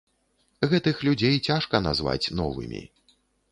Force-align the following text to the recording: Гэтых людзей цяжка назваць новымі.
Гэтых 0.71 1.03
людзей 1.09 1.35
цяжка 1.49 1.83
назваць 1.89 2.31
новымі. 2.43 2.83